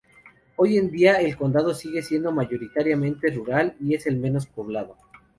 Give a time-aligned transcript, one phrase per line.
[0.55, 4.97] Hoy en día, el condado sigue siendo mayoritariamente rural y es el menos poblado.